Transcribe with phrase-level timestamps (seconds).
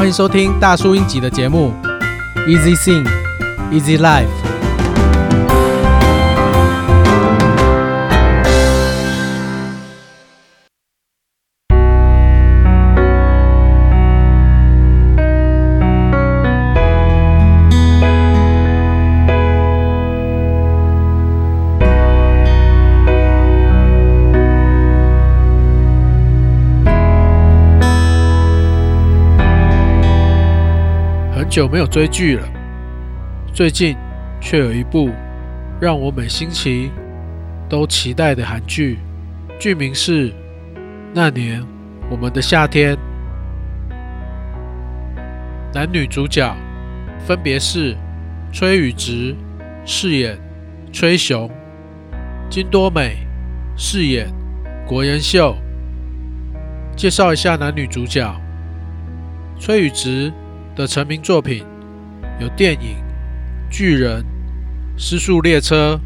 [0.00, 1.74] 欢迎收听大叔英吉的节目
[2.48, 3.06] ，Easy Sing,
[3.70, 4.39] Easy Life。
[31.50, 32.48] 久没有追剧了，
[33.52, 33.96] 最近
[34.40, 35.10] 却有一部
[35.80, 36.92] 让我每星期
[37.68, 39.00] 都期待的韩剧，
[39.58, 40.30] 剧名是
[41.12, 41.60] 《那年
[42.08, 42.94] 我们的夏天》，
[45.74, 46.54] 男女主角
[47.26, 47.96] 分别是
[48.52, 49.34] 崔宇植
[49.84, 50.38] 饰演
[50.92, 51.50] 崔雄，
[52.48, 53.26] 金多美
[53.76, 54.28] 饰演
[54.86, 55.56] 国妍秀。
[56.94, 58.32] 介绍一下男女主角，
[59.58, 60.32] 崔宇植。
[60.76, 61.64] 的成名作品
[62.40, 62.96] 有电影
[63.70, 64.20] 《巨人》、
[64.96, 65.94] 《失速列车》、《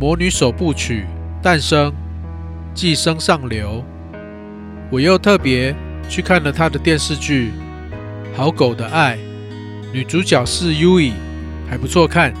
[0.00, 1.04] 魔女首部曲》
[1.42, 1.90] 诞生、
[2.74, 3.84] 《寄生上流》。
[4.90, 5.74] 我又特别
[6.08, 7.50] 去看了他的电视剧
[8.36, 9.16] 《好狗的爱》，
[9.92, 11.12] 女主角是 Yui，
[11.68, 12.32] 还不错看，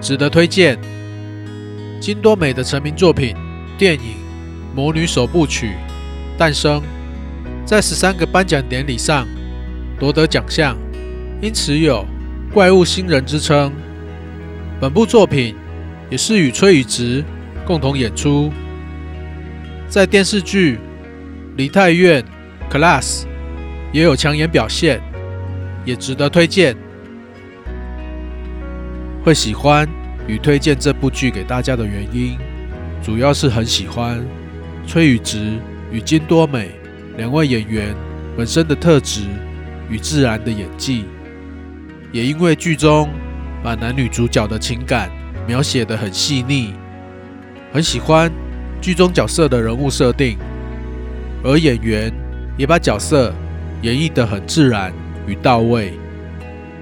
[0.00, 0.78] 值得推荐。
[2.00, 3.34] 金多美的成名作品
[3.78, 4.00] 电影
[4.74, 5.68] 《魔女首部曲》
[6.38, 6.82] 诞生，
[7.64, 9.26] 在十三个颁奖典礼上。
[9.98, 10.76] 夺得奖项，
[11.40, 12.06] 因此有
[12.52, 13.72] “怪物新人”之称。
[14.78, 15.56] 本部作品
[16.10, 17.24] 也是与崔宇植
[17.64, 18.52] 共同演出，
[19.88, 20.76] 在电视剧
[21.56, 22.22] 《梨泰院
[22.70, 23.22] Class》
[23.90, 25.00] 也有抢眼表现，
[25.84, 26.76] 也值得推荐。
[29.24, 29.88] 会喜欢
[30.28, 32.36] 与推荐这部剧给大家的原因，
[33.02, 34.22] 主要是很喜欢
[34.86, 35.58] 崔宇植
[35.90, 36.70] 与金多美
[37.16, 37.94] 两位演员
[38.36, 39.22] 本身的特质。
[39.88, 41.04] 与自然的演技，
[42.12, 43.08] 也因为剧中
[43.62, 45.10] 把男女主角的情感
[45.46, 46.74] 描写得很细腻，
[47.72, 48.30] 很喜欢
[48.80, 50.36] 剧中角色的人物设定，
[51.42, 52.12] 而演员
[52.56, 53.32] 也把角色
[53.82, 54.92] 演绎得很自然
[55.26, 55.92] 与到位，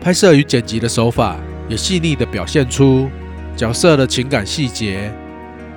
[0.01, 1.37] 拍摄与剪辑的手法
[1.69, 3.09] 也细腻地表现出
[3.57, 5.13] 角色的情感细节，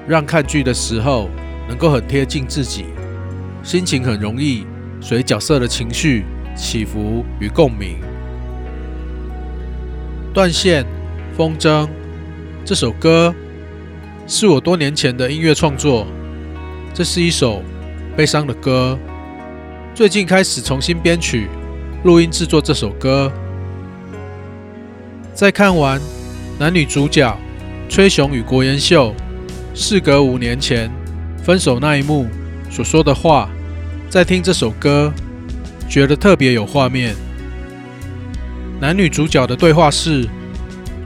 [0.07, 1.29] 让看剧的时候
[1.67, 2.85] 能够很贴近自己，
[3.63, 4.65] 心情很容易
[5.01, 6.23] 随角色的情绪。
[6.57, 7.97] 起伏与共鸣。
[10.33, 10.85] 断线
[11.37, 11.87] 风筝
[12.65, 13.33] 这首歌
[14.27, 16.05] 是我多年前的音乐创作，
[16.93, 17.61] 这是一首
[18.15, 18.97] 悲伤的歌。
[19.95, 21.47] 最近开始重新编曲、
[22.03, 23.31] 录音制作这首歌。
[25.33, 26.01] 在看完
[26.59, 27.35] 男女主角
[27.87, 29.13] 崔雄与国妍秀
[29.73, 30.91] 事隔五年前
[31.43, 32.27] 分手那一幕
[32.69, 33.49] 所说的话，
[34.09, 35.13] 在听这首歌。
[35.89, 37.15] 觉得特别有画面。
[38.79, 40.27] 男女主角的对话是：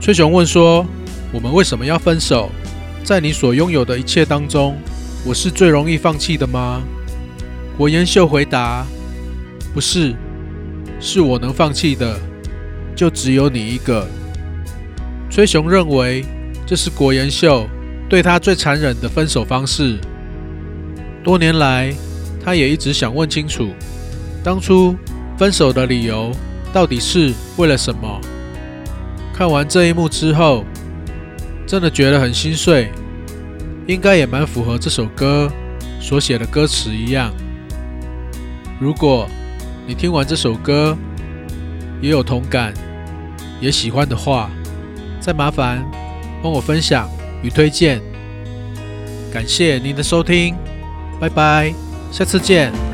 [0.00, 0.84] 崔雄问说
[1.32, 2.50] ：“我们为什么要分手？
[3.04, 4.76] 在你所拥有的一切当中，
[5.24, 6.82] 我是最容易放弃的吗？”
[7.78, 8.84] 国妍秀回答
[9.72, 10.14] ：“不是，
[11.00, 12.18] 是我能放弃的，
[12.94, 14.06] 就只有你一个。”
[15.30, 16.24] 崔雄认为
[16.66, 17.66] 这是国妍秀
[18.08, 19.98] 对他最残忍的分手方式。
[21.24, 21.94] 多年来，
[22.44, 23.70] 他也一直想问清楚。
[24.44, 24.96] 当初
[25.38, 26.32] 分手的理由
[26.72, 28.20] 到底是为了什么？
[29.34, 30.64] 看完这一幕之后，
[31.66, 32.90] 真的觉得很心碎，
[33.86, 35.50] 应该也蛮符合这首歌
[36.00, 37.32] 所写的歌词一样。
[38.80, 39.28] 如果
[39.86, 40.96] 你听完这首歌
[42.00, 42.74] 也有同感，
[43.60, 44.50] 也喜欢的话，
[45.20, 45.84] 再麻烦
[46.42, 47.08] 帮我分享
[47.42, 48.00] 与推荐。
[49.32, 50.54] 感谢您的收听，
[51.18, 51.72] 拜拜，
[52.10, 52.91] 下次见。